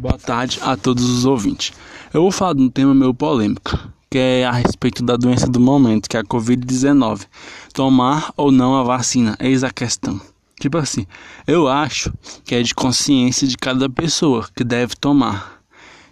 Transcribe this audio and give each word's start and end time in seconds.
Boa 0.00 0.16
tarde 0.16 0.58
a 0.62 0.78
todos 0.78 1.04
os 1.04 1.26
ouvintes. 1.26 1.74
Eu 2.10 2.22
vou 2.22 2.32
falar 2.32 2.54
de 2.54 2.62
um 2.62 2.70
tema 2.70 2.94
meio 2.94 3.12
polêmico, 3.12 3.78
que 4.08 4.16
é 4.16 4.46
a 4.46 4.50
respeito 4.50 5.04
da 5.04 5.14
doença 5.14 5.46
do 5.46 5.60
momento, 5.60 6.08
que 6.08 6.16
é 6.16 6.20
a 6.20 6.24
Covid-19. 6.24 7.26
Tomar 7.74 8.32
ou 8.34 8.50
não 8.50 8.74
a 8.78 8.82
vacina, 8.82 9.36
eis 9.38 9.62
a 9.62 9.68
questão. 9.68 10.18
Tipo 10.58 10.78
assim, 10.78 11.06
eu 11.46 11.68
acho 11.68 12.10
que 12.46 12.54
é 12.54 12.62
de 12.62 12.74
consciência 12.74 13.46
de 13.46 13.58
cada 13.58 13.90
pessoa 13.90 14.48
que 14.56 14.64
deve 14.64 14.96
tomar. 14.96 15.60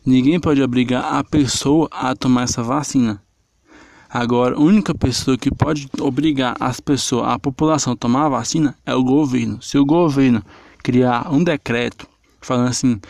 Ninguém 0.04 0.38
pode 0.38 0.60
obrigar 0.60 1.14
a 1.14 1.24
pessoa 1.24 1.88
a 1.90 2.14
tomar 2.14 2.42
essa 2.42 2.62
vacina. 2.62 3.22
Agora, 4.10 4.54
a 4.54 4.60
única 4.60 4.94
pessoa 4.94 5.38
que 5.38 5.50
pode 5.50 5.88
obrigar 5.98 6.54
as 6.60 6.78
pessoas, 6.78 7.26
a 7.30 7.38
população 7.38 7.94
a 7.94 7.96
tomar 7.96 8.26
a 8.26 8.28
vacina 8.28 8.76
é 8.84 8.94
o 8.94 9.02
governo. 9.02 9.62
Se 9.62 9.78
o 9.78 9.86
governo 9.86 10.44
criar 10.82 11.32
um 11.32 11.42
decreto 11.42 12.06
falando 12.40 12.68
assim, 12.68 13.00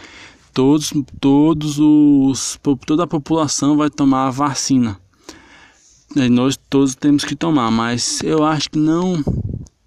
todos, 0.52 0.92
todos 1.20 1.79
os, 1.79 2.58
toda 2.86 3.04
a 3.04 3.06
população 3.06 3.76
vai 3.76 3.90
tomar 3.90 4.26
a 4.26 4.30
vacina. 4.30 5.00
E 6.16 6.29
nós 6.29 6.58
todos 6.68 6.94
temos 6.94 7.25
que 7.25 7.36
tomar, 7.36 7.70
mas 7.70 8.22
eu 8.22 8.44
acho 8.44 8.70
que 8.70 8.79
não 8.79 9.22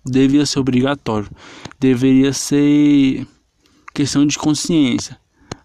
devia 0.05 0.45
ser 0.45 0.59
obrigatório. 0.59 1.29
Deveria 1.79 2.31
ser 2.33 3.27
questão 3.93 4.25
de 4.25 4.37
consciência. 4.37 5.17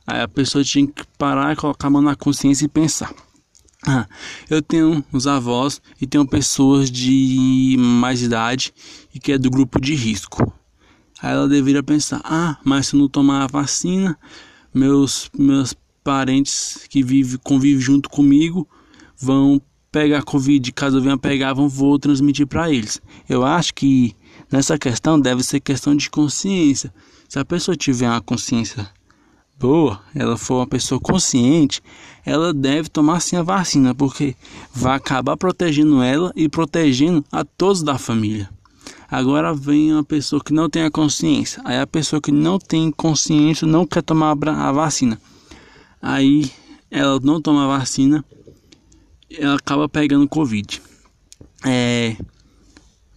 Aí 0.06 0.20
a 0.20 0.28
pessoa 0.28 0.64
tinha 0.64 0.86
que 0.86 1.04
parar 1.18 1.56
colocar 1.56 1.88
a 1.88 1.90
mão 1.90 2.02
na 2.02 2.14
consciência 2.14 2.64
e 2.64 2.68
pensar. 2.68 3.12
Ah, 3.86 4.06
eu 4.48 4.62
tenho 4.62 5.04
os 5.12 5.26
avós 5.26 5.80
e 6.00 6.06
tenho 6.06 6.26
pessoas 6.26 6.90
de 6.90 7.76
mais 7.78 8.22
idade 8.22 8.72
e 9.14 9.20
que 9.20 9.32
é 9.32 9.38
do 9.38 9.50
grupo 9.50 9.80
de 9.80 9.94
risco. 9.94 10.52
Aí 11.22 11.32
ela 11.32 11.48
deveria 11.48 11.82
pensar: 11.82 12.20
ah, 12.24 12.58
mas 12.64 12.88
se 12.88 12.96
eu 12.96 13.00
não 13.00 13.08
tomar 13.08 13.42
a 13.42 13.46
vacina, 13.46 14.18
meus, 14.76 15.30
meus 15.36 15.74
parentes 16.04 16.86
que 16.90 17.02
vive, 17.02 17.38
convivem 17.38 17.80
junto 17.80 18.10
comigo 18.10 18.68
vão 19.16 19.60
pegar 19.90 20.22
Covid. 20.22 20.70
Caso 20.72 20.98
eu 20.98 21.02
venha 21.02 21.16
pegar, 21.16 21.54
vão, 21.54 21.66
vou 21.66 21.98
transmitir 21.98 22.46
para 22.46 22.70
eles. 22.70 23.00
Eu 23.26 23.42
acho 23.42 23.72
que 23.72 24.14
nessa 24.52 24.78
questão 24.78 25.18
deve 25.18 25.42
ser 25.42 25.60
questão 25.60 25.96
de 25.96 26.10
consciência. 26.10 26.92
Se 27.26 27.38
a 27.38 27.44
pessoa 27.44 27.74
tiver 27.74 28.06
uma 28.06 28.20
consciência 28.20 28.86
boa, 29.58 29.98
ela 30.14 30.36
for 30.36 30.56
uma 30.56 30.66
pessoa 30.66 31.00
consciente, 31.00 31.80
ela 32.24 32.52
deve 32.52 32.90
tomar 32.90 33.20
sim 33.20 33.36
a 33.36 33.42
vacina, 33.42 33.94
porque 33.94 34.36
vai 34.74 34.96
acabar 34.96 35.38
protegendo 35.38 36.02
ela 36.02 36.30
e 36.36 36.50
protegendo 36.50 37.24
a 37.32 37.42
todos 37.42 37.82
da 37.82 37.96
família. 37.96 38.50
Agora 39.08 39.54
vem 39.54 39.92
uma 39.92 40.04
pessoa 40.04 40.42
que 40.42 40.52
não 40.52 40.68
tem 40.68 40.82
a 40.82 40.90
consciência. 40.90 41.62
Aí 41.64 41.78
a 41.78 41.86
pessoa 41.86 42.20
que 42.20 42.32
não 42.32 42.58
tem 42.58 42.90
consciência 42.90 43.66
não 43.66 43.86
quer 43.86 44.02
tomar 44.02 44.36
a 44.48 44.72
vacina. 44.72 45.20
Aí 46.02 46.50
ela 46.90 47.18
não 47.22 47.40
toma 47.40 47.64
a 47.64 47.78
vacina, 47.78 48.24
ela 49.30 49.56
acaba 49.56 49.88
pegando 49.88 50.28
Covid. 50.28 50.80
É, 51.64 52.16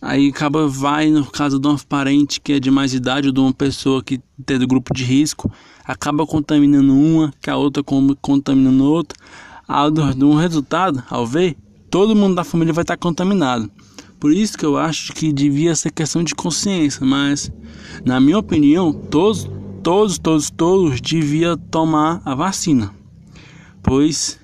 aí 0.01 0.29
acaba 0.29 0.67
vai 0.67 1.09
no 1.09 1.25
caso 1.25 1.59
de 1.59 1.67
um 1.67 1.77
parente 1.77 2.39
que 2.39 2.53
é 2.53 2.59
de 2.59 2.71
mais 2.71 2.93
idade 2.93 3.27
ou 3.27 3.33
de 3.33 3.39
uma 3.39 3.53
pessoa 3.53 4.03
que 4.03 4.19
tem 4.45 4.57
do 4.57 4.67
grupo 4.67 4.93
de 4.93 5.03
risco, 5.03 5.51
acaba 5.83 6.25
contaminando 6.25 6.93
uma, 6.93 7.33
que 7.41 7.49
a 7.49 7.57
outra 7.57 7.83
contaminando 8.21 8.83
outra. 8.83 9.17
Ao 9.67 9.91
de 9.91 10.23
um 10.23 10.35
resultado, 10.35 11.03
ao 11.09 11.27
ver, 11.27 11.55
todo 11.91 12.15
mundo 12.15 12.35
da 12.35 12.43
família 12.43 12.73
vai 12.73 12.83
estar 12.83 12.97
contaminado. 12.97 13.69
Por 14.19 14.33
isso 14.33 14.57
que 14.57 14.65
eu 14.65 14.77
acho 14.77 15.13
que 15.13 15.31
devia 15.31 15.73
ser 15.75 15.91
questão 15.91 16.23
de 16.23 16.35
consciência, 16.35 17.05
mas 17.05 17.51
na 18.03 18.19
minha 18.19 18.37
opinião, 18.37 18.91
todos, 18.91 19.49
todos, 19.81 20.17
todos, 20.17 20.49
todos 20.49 20.99
deviam 20.99 21.57
tomar 21.57 22.21
a 22.25 22.35
vacina, 22.35 22.93
pois 23.81 24.37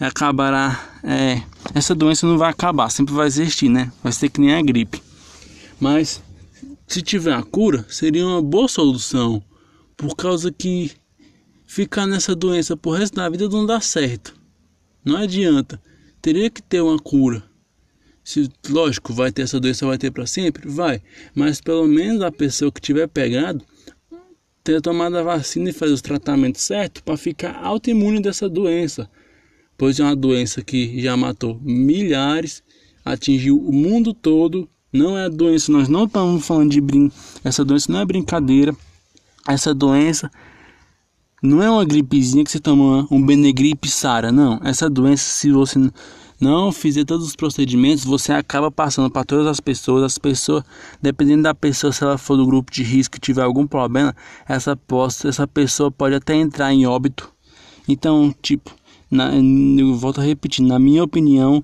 acabará, 0.00 0.80
é, 1.04 1.42
essa 1.74 1.94
doença 1.94 2.26
não 2.26 2.38
vai 2.38 2.50
acabar, 2.50 2.90
sempre 2.90 3.14
vai 3.14 3.26
existir, 3.26 3.68
né? 3.68 3.92
Vai 4.02 4.12
ser 4.12 4.30
que 4.30 4.40
nem 4.40 4.54
a 4.54 4.62
gripe. 4.62 5.02
Mas 5.78 6.22
se 6.86 7.00
tiver 7.00 7.34
a 7.34 7.42
cura, 7.42 7.86
seria 7.88 8.26
uma 8.26 8.42
boa 8.42 8.66
solução, 8.66 9.42
por 9.96 10.16
causa 10.16 10.50
que 10.50 10.90
ficar 11.66 12.06
nessa 12.06 12.34
doença 12.34 12.76
por 12.76 12.98
resto 12.98 13.14
da 13.14 13.28
vida 13.28 13.48
não 13.48 13.64
dá 13.64 13.80
certo. 13.80 14.34
Não 15.04 15.16
adianta. 15.16 15.80
Teria 16.20 16.50
que 16.50 16.60
ter 16.60 16.80
uma 16.80 16.98
cura. 16.98 17.49
Se, 18.22 18.48
lógico, 18.68 19.12
vai 19.12 19.32
ter 19.32 19.42
essa 19.42 19.58
doença, 19.58 19.86
vai 19.86 19.98
ter 19.98 20.10
para 20.10 20.26
sempre? 20.26 20.68
Vai. 20.68 21.02
Mas 21.34 21.60
pelo 21.60 21.86
menos 21.86 22.22
a 22.22 22.30
pessoa 22.30 22.70
que 22.70 22.80
tiver 22.80 23.08
pegado 23.08 23.64
ter 24.62 24.80
tomado 24.80 25.16
a 25.16 25.22
vacina 25.22 25.70
e 25.70 25.72
fazer 25.72 25.92
os 25.92 26.02
tratamentos 26.02 26.62
certos 26.62 27.02
para 27.02 27.16
ficar 27.16 27.58
autoimune 27.62 28.20
dessa 28.20 28.48
doença. 28.48 29.08
Pois 29.76 29.98
é 29.98 30.04
uma 30.04 30.14
doença 30.14 30.62
que 30.62 31.00
já 31.00 31.16
matou 31.16 31.58
milhares, 31.62 32.62
atingiu 33.04 33.58
o 33.58 33.72
mundo 33.72 34.12
todo. 34.12 34.68
Não 34.92 35.16
é 35.16 35.28
doença, 35.30 35.72
nós 35.72 35.88
não 35.88 36.04
estamos 36.04 36.46
falando 36.46 36.70
de 36.70 36.80
brin 36.80 37.10
essa 37.44 37.64
doença 37.64 37.90
não 37.90 38.00
é 38.00 38.04
brincadeira. 38.04 38.76
Essa 39.48 39.72
doença 39.72 40.30
não 41.42 41.62
é 41.62 41.70
uma 41.70 41.84
gripezinha 41.84 42.44
que 42.44 42.50
você 42.50 42.60
toma 42.60 43.06
um 43.10 43.24
Benegripe 43.24 43.88
Sara, 43.88 44.30
não. 44.30 44.60
Essa 44.62 44.90
doença, 44.90 45.24
se 45.24 45.50
você 45.50 45.78
não 46.40 46.72
fizer 46.72 47.04
todos 47.04 47.26
os 47.26 47.36
procedimentos, 47.36 48.02
você 48.02 48.32
acaba 48.32 48.70
passando 48.70 49.10
para 49.10 49.24
todas 49.24 49.46
as 49.46 49.60
pessoas. 49.60 50.02
As 50.02 50.16
pessoas, 50.18 50.64
dependendo 51.00 51.42
da 51.42 51.54
pessoa, 51.54 51.92
se 51.92 52.02
ela 52.02 52.16
for 52.16 52.36
do 52.36 52.46
grupo 52.46 52.72
de 52.72 52.82
risco 52.82 53.16
e 53.16 53.20
tiver 53.20 53.42
algum 53.42 53.66
problema, 53.66 54.16
essa, 54.48 54.74
posta, 54.74 55.28
essa 55.28 55.46
pessoa 55.46 55.90
pode 55.90 56.14
até 56.14 56.34
entrar 56.34 56.72
em 56.72 56.86
óbito. 56.86 57.30
Então, 57.86 58.34
tipo, 58.40 58.74
na, 59.10 59.32
eu 59.34 59.94
volto 59.96 60.20
a 60.20 60.24
repetir, 60.24 60.64
na 60.64 60.78
minha 60.78 61.04
opinião, 61.04 61.62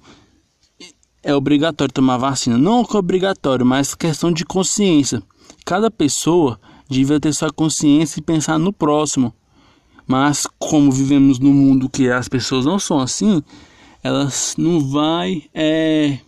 é 1.22 1.34
obrigatório 1.34 1.92
tomar 1.92 2.19
vacina. 2.19 2.59
Não 2.59 2.82
é 2.82 2.97
obrigatório, 2.97 3.65
mas 3.65 3.94
questão 3.94 4.31
de 4.31 4.44
consciência. 4.44 5.22
Cada 5.65 5.91
pessoa 5.91 6.60
devia 6.88 7.19
ter 7.19 7.32
sua 7.32 7.50
consciência 7.50 8.20
e 8.20 8.22
pensar 8.22 8.59
no 8.59 8.72
próximo. 8.72 9.32
Mas 10.06 10.47
como 10.59 10.92
vivemos 10.92 11.38
num 11.38 11.53
mundo 11.53 11.88
que 11.88 12.09
as 12.10 12.28
pessoas 12.28 12.65
não 12.65 12.78
são 12.78 13.00
assim, 13.00 13.42
elas 14.06 14.54
não 14.56 14.80
vai 14.80 15.42
é, 15.52 16.18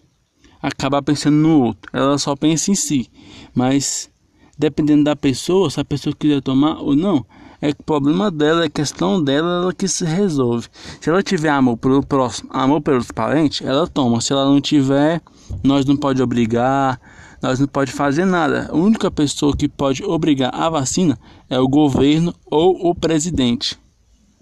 acabar 0.60 1.00
pensando 1.00 1.36
no 1.36 1.62
outro, 1.62 1.88
ela 1.92 2.18
só 2.18 2.34
pensa 2.34 2.72
em 2.72 2.74
si. 2.74 3.08
Mas 3.54 4.10
dependendo 4.58 5.04
da 5.04 5.14
pessoa, 5.14 5.70
se 5.70 5.80
a 5.80 5.84
pessoa 5.84 6.14
quiser 6.18 6.42
tomar 6.42 6.80
ou 6.80 6.96
não, 6.96 7.24
é 7.60 7.72
problema 7.72 8.30
dela, 8.30 8.64
é 8.64 8.68
questão 8.68 9.22
dela, 9.22 9.62
ela 9.62 9.72
que 9.72 9.86
se 9.86 10.04
resolve. 10.04 10.68
Se 11.00 11.08
ela 11.08 11.22
tiver 11.22 11.50
amor 11.50 11.76
pelo 11.76 12.04
próximo, 12.04 12.50
amor 12.52 12.80
pelos 12.80 13.10
parentes, 13.12 13.64
ela 13.64 13.86
toma. 13.86 14.20
Se 14.20 14.32
ela 14.32 14.44
não 14.44 14.60
tiver, 14.60 15.20
nós 15.62 15.84
não 15.84 15.96
pode 15.96 16.20
obrigar, 16.20 17.00
nós 17.40 17.60
não 17.60 17.68
pode 17.68 17.92
fazer 17.92 18.24
nada. 18.24 18.68
A 18.72 18.76
única 18.76 19.10
pessoa 19.10 19.56
que 19.56 19.68
pode 19.68 20.04
obrigar 20.04 20.52
a 20.52 20.68
vacina 20.68 21.18
é 21.48 21.58
o 21.58 21.68
governo 21.68 22.34
ou 22.46 22.90
o 22.90 22.94
presidente. 22.94 23.78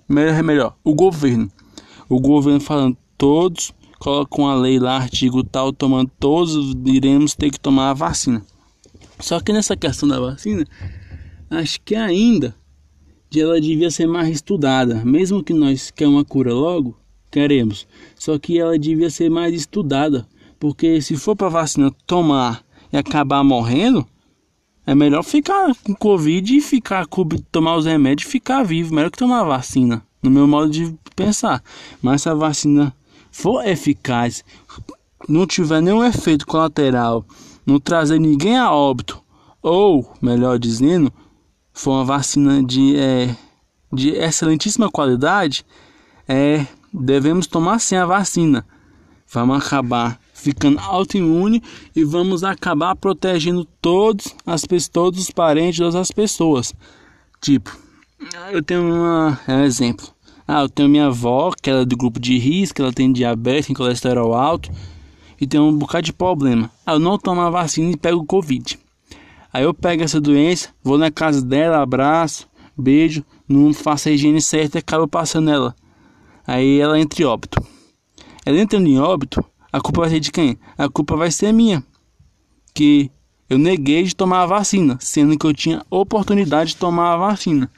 Melhor, 0.08 0.42
melhor, 0.42 0.76
o 0.82 0.94
governo. 0.94 1.50
O 2.08 2.20
governo 2.20 2.60
falando 2.60 2.96
todos 3.16 3.72
colocam 3.98 4.46
a 4.46 4.54
lei 4.54 4.78
lá, 4.78 4.96
artigo 4.96 5.42
tal, 5.42 5.72
tomando 5.72 6.10
todos 6.18 6.74
iremos 6.84 7.34
ter 7.34 7.50
que 7.50 7.60
tomar 7.60 7.90
a 7.90 7.94
vacina. 7.94 8.44
Só 9.18 9.40
que 9.40 9.52
nessa 9.52 9.76
questão 9.76 10.08
da 10.08 10.20
vacina, 10.20 10.66
acho 11.50 11.80
que 11.80 11.94
ainda 11.94 12.54
ela 13.34 13.60
devia 13.60 13.90
ser 13.90 14.06
mais 14.06 14.28
estudada, 14.28 15.04
mesmo 15.04 15.42
que 15.42 15.52
nós 15.52 15.90
quer 15.90 16.06
uma 16.06 16.24
cura 16.24 16.54
logo, 16.54 16.96
queremos. 17.30 17.86
Só 18.14 18.38
que 18.38 18.58
ela 18.58 18.78
devia 18.78 19.10
ser 19.10 19.30
mais 19.30 19.54
estudada, 19.54 20.26
porque 20.58 21.00
se 21.00 21.16
for 21.16 21.36
para 21.36 21.48
vacina 21.48 21.90
tomar 22.06 22.64
e 22.92 22.96
acabar 22.96 23.44
morrendo, 23.44 24.06
é 24.86 24.94
melhor 24.94 25.22
ficar 25.22 25.74
com 25.82 25.94
covid 25.94 26.56
e 26.56 26.60
ficar 26.60 27.06
tomar 27.50 27.76
os 27.76 27.84
remédios 27.84 28.28
e 28.28 28.32
ficar 28.32 28.62
vivo, 28.62 28.94
melhor 28.94 29.10
que 29.10 29.18
tomar 29.18 29.40
a 29.40 29.44
vacina, 29.44 30.02
no 30.22 30.30
meu 30.30 30.46
modo 30.46 30.70
de 30.70 30.94
pensar. 31.14 31.62
Mas 32.00 32.22
se 32.22 32.28
a 32.28 32.34
vacina 32.34 32.94
for 33.30 33.66
eficaz, 33.66 34.44
não 35.28 35.46
tiver 35.46 35.80
nenhum 35.80 36.04
efeito 36.04 36.46
colateral, 36.46 37.24
não 37.64 37.80
trazer 37.80 38.18
ninguém 38.18 38.56
a 38.56 38.72
óbito, 38.72 39.22
ou, 39.62 40.12
melhor 40.22 40.58
dizendo, 40.58 41.12
for 41.72 41.92
uma 41.92 42.04
vacina 42.04 42.62
de, 42.62 42.96
é, 42.96 43.36
de 43.92 44.10
excelentíssima 44.10 44.90
qualidade, 44.90 45.64
é, 46.28 46.66
devemos 46.92 47.46
tomar 47.46 47.78
sim 47.78 47.96
a 47.96 48.06
vacina. 48.06 48.66
Vamos 49.28 49.66
acabar 49.66 50.20
ficando 50.32 50.78
autoimune 50.78 51.62
e 51.94 52.04
vamos 52.04 52.44
acabar 52.44 52.94
protegendo 52.94 53.64
todos, 53.82 54.34
as, 54.46 54.62
todos 54.88 55.20
os 55.20 55.30
parentes, 55.30 55.78
todas 55.78 55.96
as 55.96 56.10
pessoas. 56.12 56.72
Tipo, 57.40 57.76
eu 58.52 58.62
tenho 58.62 58.82
uma, 58.82 59.40
é 59.46 59.54
um 59.54 59.64
exemplo. 59.64 60.06
Ah, 60.48 60.62
eu 60.62 60.68
tenho 60.68 60.88
minha 60.88 61.06
avó, 61.06 61.50
que 61.60 61.68
ela 61.68 61.82
é 61.82 61.84
do 61.84 61.96
grupo 61.96 62.20
de 62.20 62.38
risco, 62.38 62.80
ela 62.80 62.92
tem 62.92 63.12
diabetes, 63.12 63.66
tem 63.66 63.74
colesterol 63.74 64.32
alto 64.32 64.70
e 65.40 65.46
tem 65.46 65.58
um 65.58 65.76
bocado 65.76 66.04
de 66.04 66.12
problema. 66.12 66.70
Ah, 66.84 66.92
eu 66.92 66.98
não 66.98 67.18
tomo 67.18 67.40
a 67.40 67.50
vacina 67.50 67.90
e 67.90 67.96
pego 67.96 68.24
Covid. 68.24 68.78
Aí 69.52 69.64
eu 69.64 69.74
pego 69.74 70.04
essa 70.04 70.20
doença, 70.20 70.68
vou 70.84 70.96
na 70.96 71.10
casa 71.10 71.42
dela, 71.42 71.82
abraço, 71.82 72.46
beijo, 72.76 73.24
não 73.48 73.72
faça 73.74 74.08
a 74.08 74.12
higiene 74.12 74.40
certa 74.40 74.78
e 74.78 74.80
acaba 74.80 75.08
passando 75.08 75.50
ela. 75.50 75.74
Aí 76.46 76.78
ela 76.78 77.00
entra 77.00 77.22
em 77.22 77.24
óbito. 77.24 77.60
Ela 78.44 78.60
entrando 78.60 78.86
em 78.86 79.00
óbito, 79.00 79.44
a 79.72 79.80
culpa 79.80 80.02
vai 80.02 80.10
ser 80.10 80.20
de 80.20 80.30
quem? 80.30 80.56
A 80.78 80.88
culpa 80.88 81.16
vai 81.16 81.30
ser 81.30 81.52
minha. 81.52 81.82
Que 82.72 83.10
eu 83.50 83.58
neguei 83.58 84.04
de 84.04 84.14
tomar 84.14 84.42
a 84.42 84.46
vacina, 84.46 84.96
sendo 85.00 85.36
que 85.36 85.46
eu 85.46 85.52
tinha 85.52 85.84
oportunidade 85.90 86.70
de 86.70 86.76
tomar 86.76 87.14
a 87.14 87.16
vacina. 87.16 87.70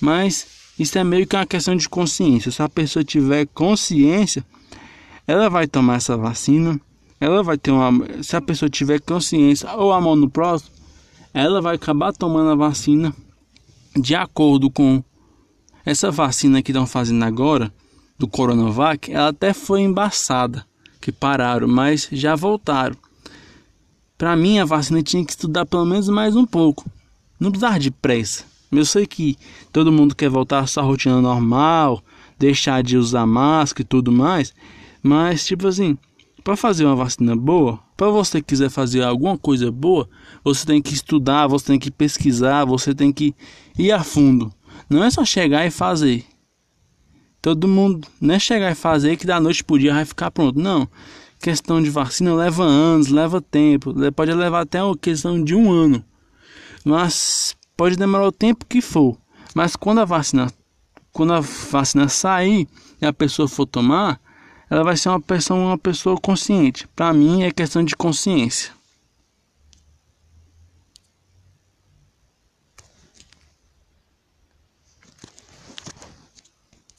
Mas 0.00 0.59
isso 0.80 0.98
é 0.98 1.04
meio 1.04 1.26
que 1.26 1.36
uma 1.36 1.44
questão 1.44 1.76
de 1.76 1.86
consciência. 1.86 2.50
Se 2.50 2.62
a 2.62 2.68
pessoa 2.70 3.04
tiver 3.04 3.46
consciência, 3.48 4.42
ela 5.26 5.50
vai 5.50 5.66
tomar 5.66 5.96
essa 5.96 6.16
vacina. 6.16 6.80
Ela 7.20 7.42
vai 7.42 7.58
ter 7.58 7.70
uma. 7.70 7.92
Se 8.22 8.34
a 8.34 8.40
pessoa 8.40 8.70
tiver 8.70 8.98
consciência 8.98 9.70
ou 9.74 9.92
a 9.92 10.00
mão 10.00 10.16
no 10.16 10.30
próximo, 10.30 10.70
ela 11.34 11.60
vai 11.60 11.74
acabar 11.74 12.14
tomando 12.14 12.48
a 12.48 12.54
vacina 12.54 13.14
de 13.94 14.14
acordo 14.14 14.70
com 14.70 15.04
essa 15.84 16.10
vacina 16.10 16.62
que 16.62 16.70
estão 16.70 16.86
fazendo 16.86 17.22
agora, 17.24 17.70
do 18.18 18.26
Coronavac, 18.26 19.12
ela 19.12 19.28
até 19.28 19.52
foi 19.52 19.82
embaçada, 19.82 20.64
que 20.98 21.12
pararam, 21.12 21.68
mas 21.68 22.08
já 22.10 22.34
voltaram. 22.34 22.96
Para 24.16 24.34
mim, 24.34 24.58
a 24.58 24.64
vacina 24.64 25.02
tinha 25.02 25.24
que 25.24 25.32
estudar 25.32 25.66
pelo 25.66 25.84
menos 25.84 26.08
mais 26.08 26.36
um 26.36 26.46
pouco. 26.46 26.84
Não 27.38 27.50
precisava 27.50 27.78
de 27.78 27.90
pressa. 27.90 28.49
Eu 28.72 28.84
sei 28.84 29.06
que 29.06 29.36
todo 29.72 29.90
mundo 29.90 30.14
quer 30.14 30.28
voltar 30.28 30.60
à 30.60 30.66
sua 30.66 30.82
rotina 30.82 31.20
normal, 31.20 32.02
deixar 32.38 32.82
de 32.82 32.96
usar 32.96 33.26
máscara 33.26 33.82
e 33.82 33.84
tudo 33.84 34.12
mais, 34.12 34.54
mas 35.02 35.44
tipo 35.44 35.66
assim, 35.66 35.98
para 36.44 36.56
fazer 36.56 36.84
uma 36.84 36.96
vacina 36.96 37.34
boa, 37.36 37.78
para 37.96 38.08
você 38.08 38.40
quiser 38.40 38.70
fazer 38.70 39.02
alguma 39.02 39.36
coisa 39.36 39.70
boa, 39.70 40.08
você 40.42 40.64
tem 40.64 40.80
que 40.80 40.94
estudar, 40.94 41.46
você 41.46 41.66
tem 41.66 41.78
que 41.78 41.90
pesquisar, 41.90 42.64
você 42.64 42.94
tem 42.94 43.12
que 43.12 43.34
ir 43.78 43.92
a 43.92 44.02
fundo. 44.02 44.52
Não 44.88 45.04
é 45.04 45.10
só 45.10 45.24
chegar 45.24 45.66
e 45.66 45.70
fazer. 45.70 46.24
Todo 47.42 47.68
mundo, 47.68 48.06
não 48.20 48.34
é 48.34 48.38
chegar 48.38 48.70
e 48.70 48.74
fazer 48.74 49.16
que 49.16 49.26
da 49.26 49.40
noite 49.40 49.64
pro 49.64 49.78
dia 49.78 49.94
vai 49.94 50.04
ficar 50.04 50.30
pronto. 50.30 50.58
Não. 50.58 50.88
Questão 51.40 51.82
de 51.82 51.90
vacina 51.90 52.34
leva 52.34 52.64
anos, 52.64 53.08
leva 53.08 53.40
tempo, 53.40 53.94
pode 54.14 54.32
levar 54.32 54.60
até 54.60 54.82
uma 54.82 54.96
questão 54.96 55.42
de 55.42 55.54
um 55.54 55.70
ano. 55.70 56.04
Mas 56.84 57.56
pode 57.80 57.96
demorar 57.96 58.26
o 58.26 58.32
tempo 58.32 58.66
que 58.66 58.82
for. 58.82 59.16
Mas 59.54 59.74
quando 59.74 60.00
a 60.00 60.04
vacina, 60.04 60.52
quando 61.10 61.32
a 61.32 61.40
vacina 61.40 62.10
sair 62.10 62.68
e 63.00 63.06
a 63.06 63.10
pessoa 63.10 63.48
for 63.48 63.64
tomar, 63.64 64.20
ela 64.68 64.84
vai 64.84 64.98
ser 64.98 65.08
uma 65.08 65.18
pessoa, 65.18 65.58
uma 65.58 65.78
pessoa 65.78 66.20
consciente. 66.20 66.86
Para 66.88 67.10
mim 67.14 67.42
é 67.42 67.50
questão 67.50 67.82
de 67.82 67.96
consciência. 67.96 68.70